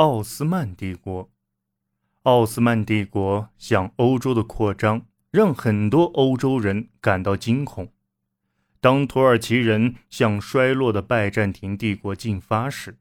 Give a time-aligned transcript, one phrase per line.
[0.00, 1.30] 奥斯曼帝国。
[2.22, 7.92] 奥斯曼帝国向欧洲的扩张，让很多欧洲人感到惊恐。
[8.80, 12.96] 当土耳其人向衰落的拜占庭帝国进发时，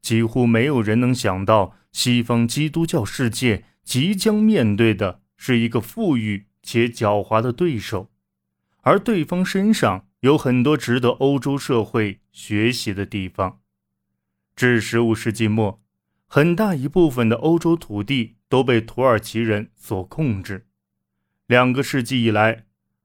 [0.00, 8.08] 几乎没有人能想到，西方基督教世界即将面对的是一个富裕且狡猾的对手，
[8.80, 13.60] 而对方身上有很多值得欧洲社会学习的地方。
[14.56, 15.82] 至十五世纪末，
[16.32, 18.36] 很大一部分的欧洲土地。
[18.50, 20.66] 都被土耳其人所控制。
[21.46, 22.64] 两个世纪以来，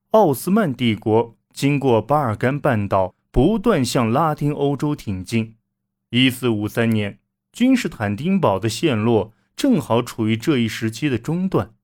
[0.09, 5.55] 奥斯曼帝国经过巴尔干半岛，不断向拉丁欧洲挺进。
[6.09, 7.19] 一四五三年，
[7.53, 11.75] 君士坦丁堡的陷落正好处于这一时期的中段。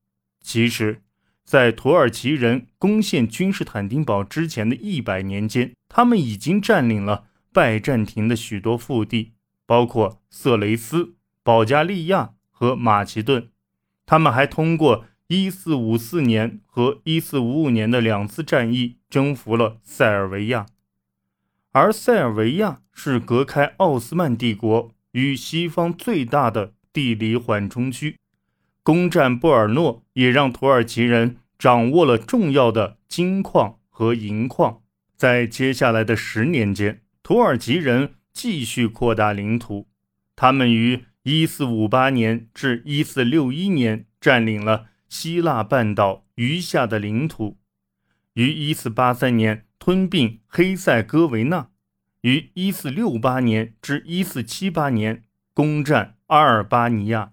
[0.42, 1.04] 其实，
[1.46, 9.34] 在土耳其人攻陷君士坦丁堡之前的一百年间，他们已经占领了拜占庭的许多腹地，
[9.68, 13.50] 包括色雷斯、保加利亚和马其顿。
[14.06, 20.66] 他们还通过1454年和1455年的两次战役征服了塞尔维亚，
[21.72, 28.18] 而塞尔维亚是隔开奥斯曼帝国与西方最大的地理缓冲区。
[28.84, 34.82] 攻占布尔诺也让土耳其人掌握了重要的金矿和银矿。
[35.16, 39.88] 在接下来的十年间，土耳其人继续扩大领土，
[40.36, 41.06] 他们于。
[41.24, 47.58] 一四五八年至一四六一年，占领了希腊半岛余下的领土；
[48.34, 51.68] 于一四八三年吞并黑塞哥维那；
[52.22, 57.30] 于一四六八年至一四七八年攻占阿尔巴尼亚。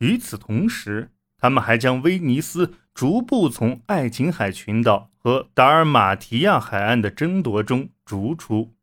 [0.00, 8.74] 与此同时，他们还将威尼斯逐步从爱琴海群岛和达尔马提亚海岸的争夺中逐出。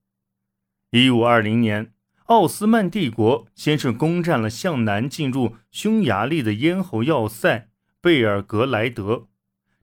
[0.89, 1.92] 一五二零年。
[2.25, 7.67] 奥斯曼帝国先是攻占了向南进入匈牙利的咽喉要塞
[7.99, 9.27] 贝尔格莱德，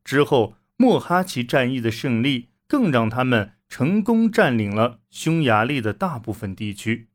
[0.03, 7.09] 之后莫哈奇战役的胜利更让他们成功占领了匈牙利的大部分地区。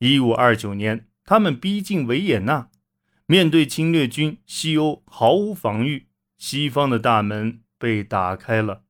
[0.00, 2.68] 一五二九年，他们逼近维也纳，
[3.26, 8.82] 面对侵略军，西欧毫无防御，西方的大门被打开了。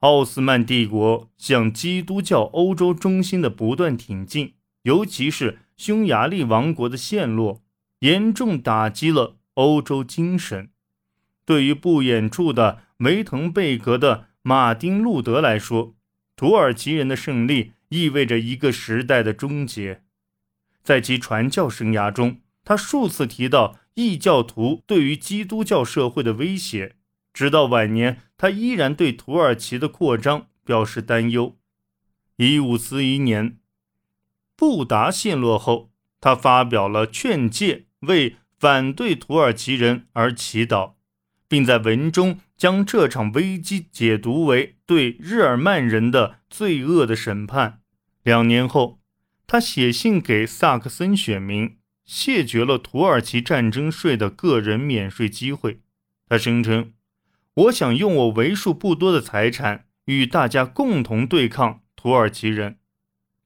[0.00, 4.54] 奥斯曼帝国向基督教欧洲中心的不断挺进。
[4.86, 7.60] 尤其是匈牙利王国的陷落，
[7.98, 10.70] 严重打击了欧洲精神。
[11.44, 15.96] 对于不远处的维滕贝格的马丁·路德来说，
[16.36, 20.04] 土耳其人的胜利意味着一个时代的终结。
[20.84, 26.94] 在其传教生涯中，他数次提到异教徒对于基督教社会的威胁。
[27.32, 31.56] 直到晚年，他依然对土耳其的扩张表示担忧。
[32.36, 33.58] 一五四一年。
[34.56, 35.90] 布达陷落后，
[36.20, 40.94] 他发表了劝诫，为反对土耳其人而祈祷，
[41.46, 47.80] 并在文中将这场危机解读为对日耳曼人的罪恶的审判。
[48.22, 48.98] 两年后，
[49.46, 55.80] 他写信给萨克森选民，谢绝了土耳其战争税的个人免税机会。
[56.28, 56.94] 他声称
[57.54, 62.78] ：“我想用我为数不多的财产与大家共同对抗土耳其人。”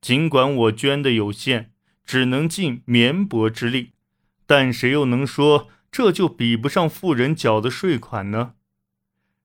[0.00, 1.72] 尽管我捐的有限，
[2.04, 3.92] 只能尽绵薄之力，
[4.46, 8.54] 但谁又能说这就比不上富人缴的税款呢？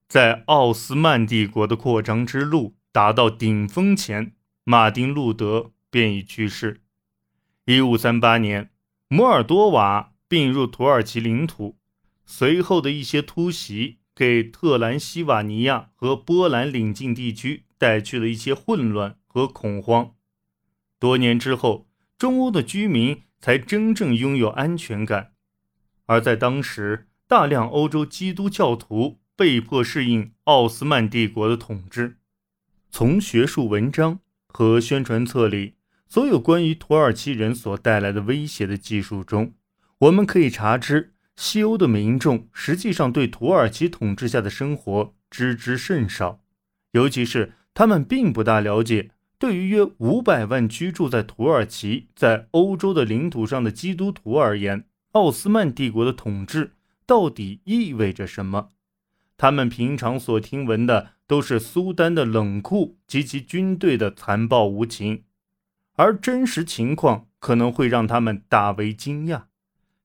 [0.08, 4.32] 在奥斯曼帝国的扩张之路达到顶峰前，
[4.64, 6.80] 马丁·路德便已去世。
[7.66, 8.70] 一五三八年，
[9.08, 11.76] 摩尔多瓦并入土耳其领土，
[12.24, 20.15] 随后的一些突袭给特兰西瓦尼亚和波兰领境地区带去了一些混乱和恐慌。
[20.98, 21.86] 多年之后，
[22.16, 25.32] 中欧的居民才真正拥有安全感。
[26.06, 32.16] 而在当时，大量欧洲基督教徒被迫适应奥斯曼帝国的统治。
[32.90, 35.74] 从学术文章和宣传册里
[36.08, 39.52] 所有关于土耳其人所带来的威胁的技术中，
[39.98, 46.40] 我们可以查知，西欧的民众实际上对土耳其统治下的生活知之甚少，
[46.92, 49.10] 尤其是他们并不大了解。
[49.38, 56.72] 对于约五百万居住在土耳其、在欧洲的领土上的基督徒而言，奥斯曼帝国的统治
[57.04, 58.70] 到底意味着什么？
[59.36, 65.24] 他们平常所听闻的都是苏丹的冷酷及其军队的残暴无情，
[65.96, 69.42] 而真实情况可能会让他们大为惊讶。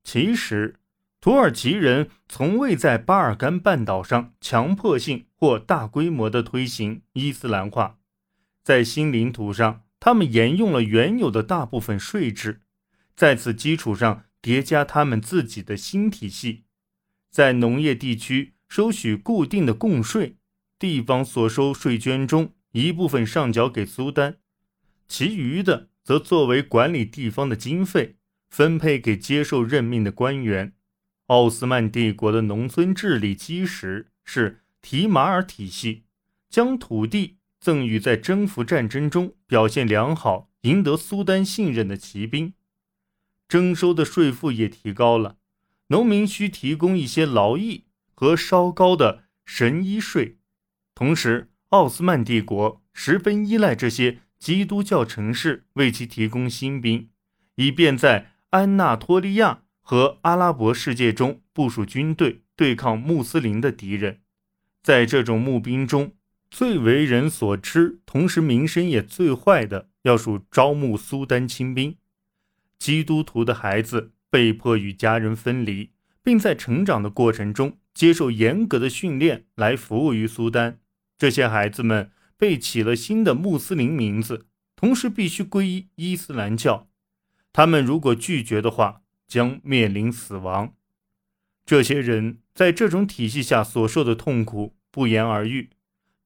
[0.04, 0.76] 其实，
[1.22, 8.00] 土耳其人从未在巴尔干半岛上强迫性或大规模地推行伊斯兰化。
[8.64, 12.62] 在新领土上，他们沿用了原有的大部分税制，
[13.16, 16.64] 在此基础上叠加他们自己的新体系，
[17.30, 20.38] 在农业地区收取固定的贡税，
[20.80, 24.38] 地方所收税捐中一部分上缴给苏丹，
[25.08, 28.16] 其余的则作为管理地方的经费
[28.50, 30.74] 分配给接受任命的官员。
[31.28, 36.04] 奥斯曼帝国的农村治理基石是提马尔体系，
[36.50, 42.54] 将土地赠予在征服战争中表现良好、赢得苏丹信任的骑兵。
[43.48, 45.38] 征收的税赋也提高了，
[45.88, 50.40] 农民需提供一些劳役和稍高的神医税。
[50.94, 57.10] 同时，奥斯曼帝国十分依赖这些基督教城市为其提供新兵，
[57.56, 59.62] 以便在安纳托利亚。
[59.84, 64.22] 和阿拉伯世界中部署军队对抗穆斯林的敌人，
[64.82, 66.14] 在这种募兵中，
[66.52, 71.96] 最为人所知，同时名声也最坏的，要数招募苏丹亲兵。
[72.78, 80.80] 基督徒的孩子被迫与家人分离，并在成长的过程中接受严格的训练来服务于苏丹。
[81.18, 86.90] 这些孩子们被起了新的穆斯林名字，同时必须皈依伊斯兰教。
[87.54, 90.74] 他们如果拒绝的话，将面临死亡。
[91.66, 95.70] 这些人在这种体系下所受的痛苦不言而喻，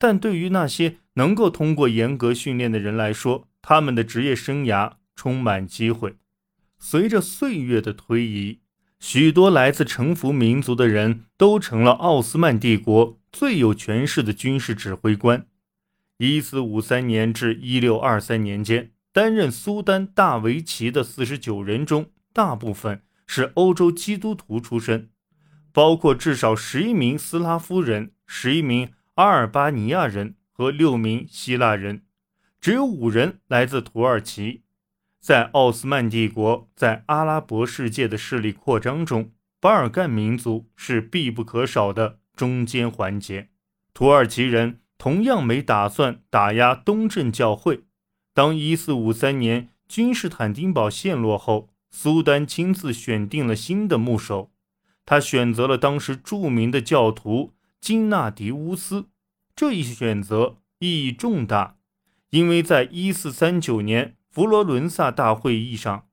[0.06, 6.18] 但对于那些能够通过严格训练的人来说，他们的职业生涯充满机会。
[6.78, 8.60] 随着岁月的推移，
[9.00, 15.48] 许多来自城服民族的人都成了奥斯曼帝国最有权势的军事指挥官。
[16.20, 22.12] 一四五三年至一六二三年间，担任苏丹大维齐的四十九人中。
[22.32, 25.10] 大部分是欧洲基督徒出身，
[25.74, 32.02] 包括至少十一名斯拉夫人、十一名阿尔巴尼亚人和六名希腊人，
[32.60, 34.64] 只有五人来自土耳其。
[35.22, 39.32] 在奥斯曼帝国在阿拉伯世界的势力扩张中，
[39.62, 43.48] 巴尔干民族是必不可少的中间环节。
[43.94, 47.86] 土耳其人同样没打算打压东正教会。
[48.34, 54.52] 当一四五三年君士坦丁堡陷落后，苏丹亲自选定了新的牧首，
[55.06, 57.54] 他选择了当时著名的教徒
[57.86, 59.10] 金纳迪乌斯。
[59.56, 61.78] 这一选择意义重大，
[62.32, 66.08] 因为在1439年佛罗伦萨大会议上，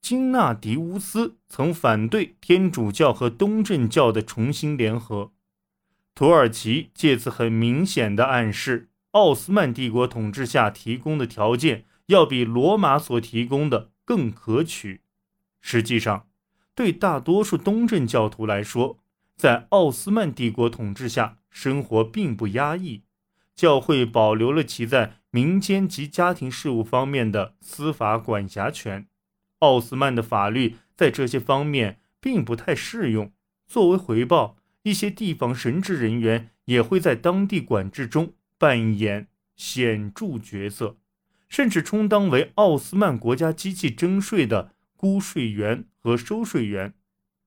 [0.00, 5.30] 金纳迪乌斯曾反对天主教和东正教的重新联合。
[6.12, 15.02] 土耳其借此很明显的暗示，奥斯曼帝国统治下提供的条件要比罗马所提供的更可取。
[15.60, 16.26] 实际上，
[16.74, 18.98] 对大多数东正教徒来说，
[19.36, 23.02] 在奥斯曼帝国统治下，生活并不压抑。
[23.54, 29.06] 教会保留了其在民间及家庭事务方面的司法管辖权。
[29.60, 33.32] 奥斯曼的法律在这些方面并不太适用。
[33.66, 40.96] 作为回报，一些地方神职人员也会在当地管制中扮演显著角色，
[41.48, 44.72] 甚至充当为奥斯曼国家机器征税的。
[44.98, 46.94] 估税员和收税员，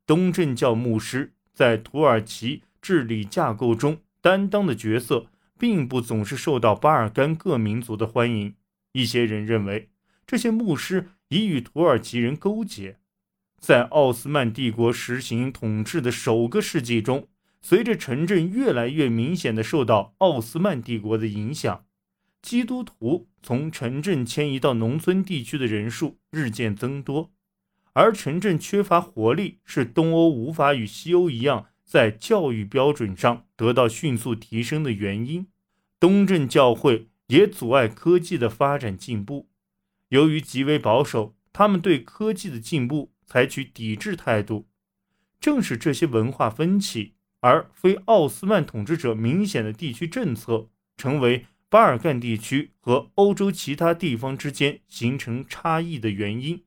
[0.06, 5.26] 东正教牧师在土耳其治理架构中担当的角色，
[5.58, 8.56] 并不总是受到巴尔干各民族的欢迎。
[8.94, 9.90] 一些人认为，
[10.26, 13.00] 这些牧师已与土耳其人勾结。
[13.58, 17.28] 在奥斯曼帝国实行统治的首个世纪中，
[17.62, 21.84] 随着城镇越来越明显的受到奥斯曼帝国的影响，
[22.42, 27.34] 基督徒从城镇迁移到农村地区的人数日渐增多。
[28.00, 35.48] 而城镇缺乏活力，是东欧无法与西欧一样在教育标准上得到迅速提升的原因。
[36.00, 39.50] 东正教会也阻碍科技的发展进步。
[40.08, 44.70] 由于极为保守，他们对科技的进步采取抵制态度。
[45.42, 56.64] 正是这些文化分歧，而非奥斯曼统治者明显的地区政策，成为巴尔干地区和欧洲其他地方之间形成差异的原因。